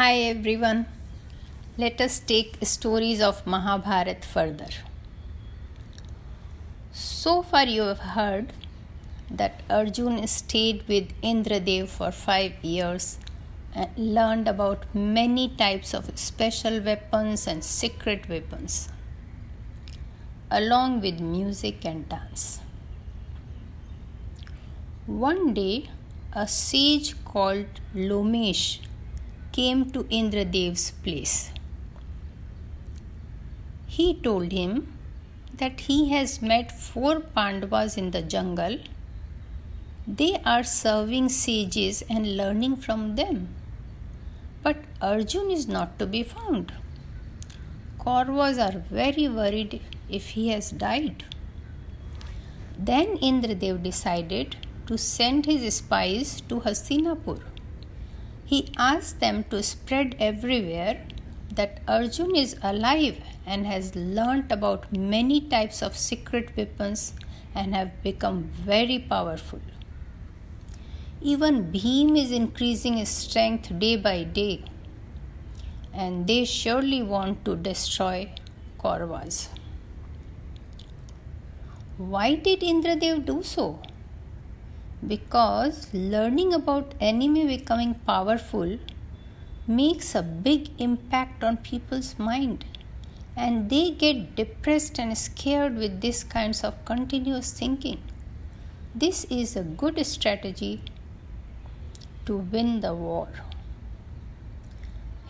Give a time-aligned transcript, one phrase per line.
[0.00, 0.86] Hi everyone.
[1.76, 4.70] Let us take stories of Mahabharat further.
[6.90, 8.54] So far you have heard
[9.30, 13.18] that Arjun stayed with Indradev for 5 years
[13.74, 18.88] and learned about many types of special weapons and secret weapons
[20.50, 22.60] along with music and dance.
[25.06, 25.90] One day
[26.32, 28.78] a sage called Lomesh
[29.52, 31.50] came to Indradev's place.
[33.86, 34.92] He told him
[35.58, 38.78] that he has met four Pandavas in the jungle.
[40.06, 43.48] They are serving sages and learning from them.
[44.62, 46.72] But Arjun is not to be found.
[47.98, 51.24] Kauravas are very worried if he has died.
[52.78, 54.56] Then Indradev decided
[54.86, 57.40] to send his spies to Hastinapur.
[58.50, 61.06] He asked them to spread everywhere
[61.54, 67.12] that Arjun is alive and has learnt about many types of secret weapons
[67.54, 69.60] and have become very powerful.
[71.20, 74.64] Even Bhim is increasing his strength day by day,
[75.92, 78.32] and they surely want to destroy
[78.80, 79.48] Kauravas.
[81.98, 83.78] Why did Indradev do so?
[85.06, 88.78] Because learning about enemy becoming powerful
[89.66, 92.64] makes a big impact on people's mind.
[93.36, 98.02] And they get depressed and scared with this kinds of continuous thinking.
[98.94, 100.82] This is a good strategy
[102.26, 103.28] to win the war.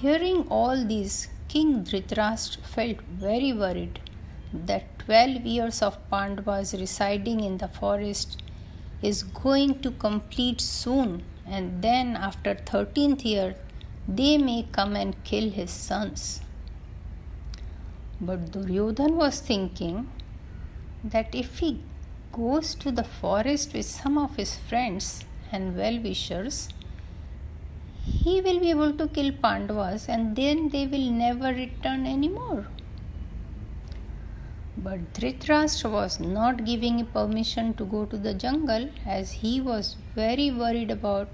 [0.00, 4.00] Hearing all these king dhritarashtra felt very worried
[4.52, 8.42] that 12 years of pandavas residing in the forest
[9.10, 13.54] is going to complete soon and then after 13th year
[14.08, 16.40] they may come and kill his sons.
[18.20, 20.10] But duryodhan was thinking
[21.02, 21.80] that if he
[22.32, 26.68] goes to the forest with some of his friends and well-wishers
[28.04, 32.66] he will be able to kill pandavas and then they will never return anymore
[34.84, 40.50] but Dhritarashtra was not giving permission to go to the jungle as he was very
[40.50, 41.28] worried about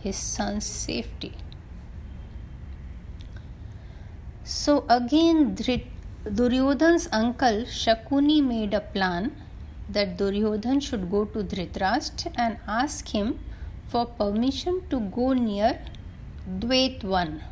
[0.00, 1.32] his son's safety.
[4.42, 9.32] So again, Duryodhan's uncle Shakuni made a plan
[9.88, 13.38] that Duryodhan should go to Dhritarashtra and ask him
[13.86, 15.78] for permission to go near
[16.58, 17.42] Dwaitvan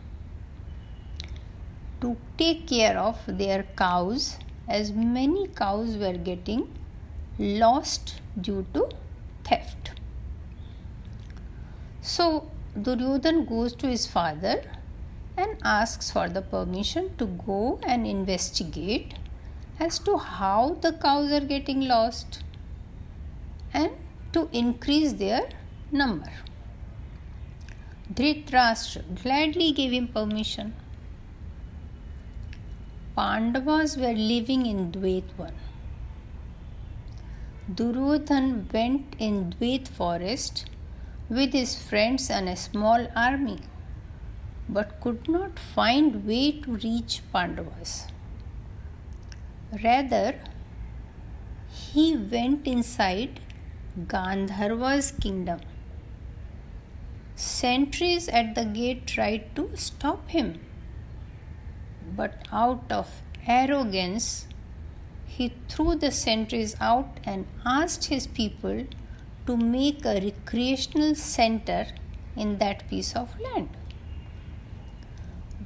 [2.00, 4.38] to take care of their cows
[4.68, 6.68] as many cows were getting
[7.38, 8.88] lost due to
[9.44, 9.92] theft.
[12.00, 14.62] So Duryodhan goes to his father
[15.36, 19.14] and asks for the permission to go and investigate
[19.78, 22.42] as to how the cows are getting lost
[23.72, 23.90] and
[24.32, 25.48] to increase their
[25.90, 26.32] number.
[28.12, 30.74] Dhritarashtra gladly gave him permission.
[33.14, 35.52] Pandavas were living in Dwaitvan.
[37.74, 40.64] Duryodhan went in Dwait forest
[41.28, 43.58] with his friends and a small army,
[44.66, 48.06] but could not find way to reach Pandavas.
[49.84, 50.34] Rather,
[51.68, 53.40] he went inside
[54.06, 55.60] Gandharva's kingdom.
[57.36, 60.60] Sentries at the gate tried to stop him
[62.16, 64.46] but out of arrogance,
[65.26, 68.86] he threw the sentries out and asked his people
[69.46, 71.86] to make a recreational center
[72.36, 73.68] in that piece of land.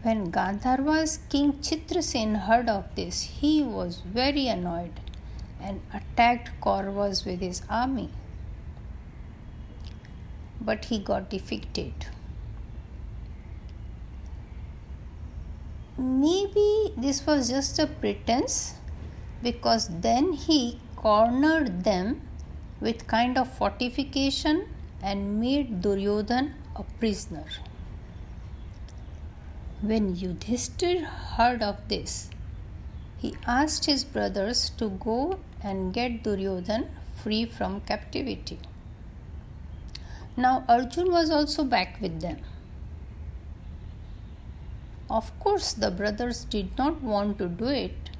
[0.02, 5.00] When Gandharva's king Chitrasen heard of this, he was very annoyed
[5.60, 8.10] and attacked Kauravas with his army.
[10.60, 12.06] But he got defeated.
[15.98, 18.74] Maybe this was just a pretense
[19.42, 22.20] because then he cornered them
[22.80, 24.66] with kind of fortification
[25.02, 27.44] and made Duryodhan a prisoner.
[29.80, 32.30] When Yudhishthir heard of this,
[33.18, 36.88] he asked his brothers to go and get Duryodhan
[37.22, 38.58] free from captivity.
[40.36, 42.38] Now Arjun was also back with them.
[45.08, 48.10] Of course, the brothers did not want to do it,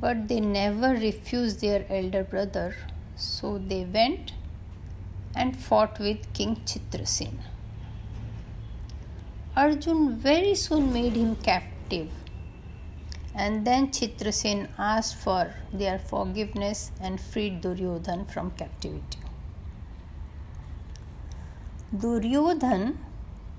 [0.00, 2.76] but they never refused their elder brother,
[3.16, 4.34] so they went
[5.34, 7.38] and fought with King Chitrasen.
[9.56, 12.10] Arjun very soon made him captive.
[13.34, 19.18] And then Chitrasen asked for their forgiveness and freed Duryodhan from captivity.
[21.94, 22.98] Duryodhan,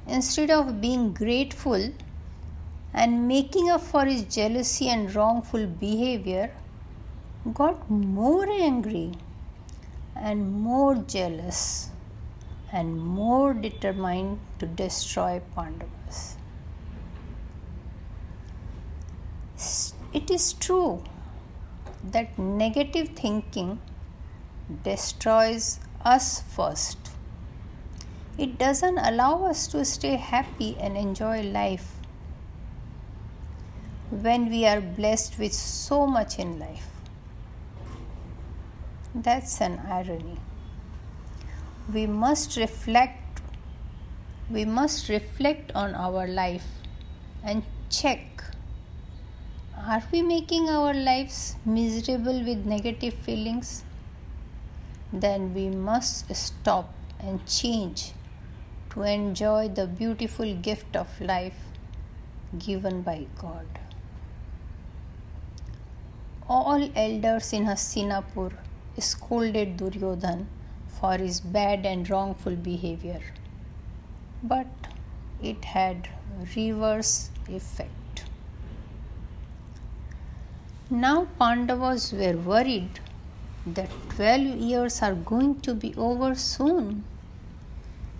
[0.08, 1.92] instead of being grateful
[2.94, 6.52] and making up for his jealousy and wrongful behavior,
[7.54, 9.12] got more angry
[10.16, 11.90] and more jealous
[12.72, 16.38] and more determined to destroy Pandavas.
[20.14, 21.04] It is true
[22.04, 23.80] that negative thinking
[24.84, 27.03] destroys us first.
[28.36, 31.92] It doesn't allow us to stay happy and enjoy life
[34.10, 36.88] when we are blessed with so much in life.
[39.14, 40.40] That's an irony.
[41.94, 43.20] We must reflect
[44.50, 46.66] we must reflect on our life
[47.44, 48.44] and check
[49.78, 53.84] are we making our lives miserable with negative feelings?
[55.12, 58.14] Then we must stop and change
[58.94, 61.62] to enjoy the beautiful gift of life
[62.58, 63.80] given by God.
[66.48, 68.52] All elders in Hastinapur
[69.00, 70.46] scolded Duryodhan
[70.88, 73.22] for his bad and wrongful behavior.
[74.44, 74.68] But
[75.42, 76.10] it had
[76.56, 78.26] reverse effect.
[80.90, 83.00] Now Pandavas were worried
[83.66, 87.04] that 12 years are going to be over soon.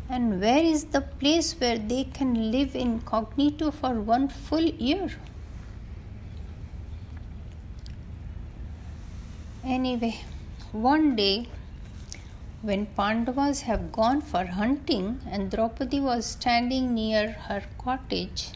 [0.10, 5.10] And where is the place where they can live incognito for one full year?
[9.64, 10.20] Anyway,
[10.74, 11.48] one day,
[12.62, 18.50] when Pandavas have gone for hunting and Draupadi was standing near her cottage,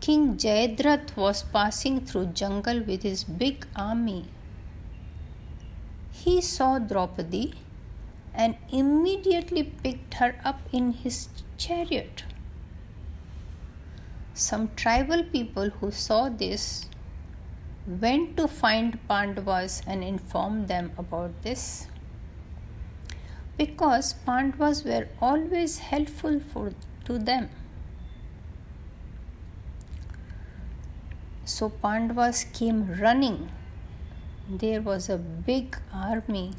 [0.00, 4.24] King Jayadratha was passing through jungle with his big army.
[6.12, 7.52] He saw Draupadi
[8.34, 11.28] and immediately picked her up in his
[11.58, 12.24] chariot.
[14.34, 16.86] Some tribal people who saw this
[17.86, 21.88] went to find Pandavas and informed them about this.
[23.58, 26.72] Because Pandavas were always helpful for,
[27.04, 27.50] to them.
[31.44, 33.50] So Pandavas came running.
[34.48, 36.52] There was a big army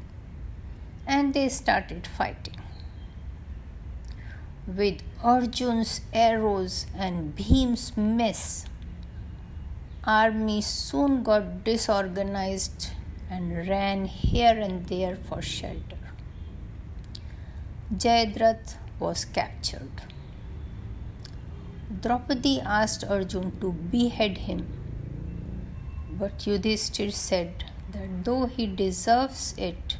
[1.14, 2.58] and they started fighting.
[4.66, 8.64] With Arjun's arrows and Bhim's mess,
[10.04, 12.86] army soon got disorganized
[13.30, 15.98] and ran here and there for shelter.
[18.04, 20.02] Jayadratha was captured.
[22.00, 24.62] Draupadi asked Arjun to behead him,
[26.22, 29.98] but Yudhishthir said that though he deserves it,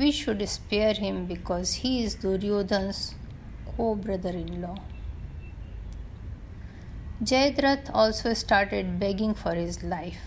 [0.00, 3.14] we should spare him because he is Duryodhan's
[3.76, 4.76] co brother in law.
[7.22, 10.22] Jayadratha also started begging for his life.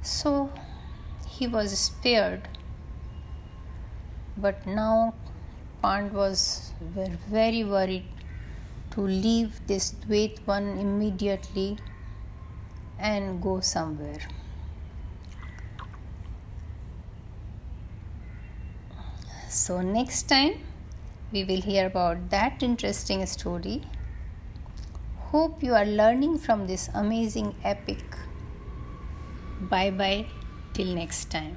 [0.00, 0.50] So
[1.28, 2.48] he was spared,
[4.38, 5.14] but now
[5.82, 8.06] Pandavas were very worried
[8.92, 11.76] to leave this Dwaitvan immediately
[12.98, 14.20] and go somewhere.
[19.58, 20.52] So, next time
[21.32, 23.82] we will hear about that interesting story.
[25.32, 28.16] Hope you are learning from this amazing epic.
[29.60, 30.26] Bye bye,
[30.72, 31.56] till next time.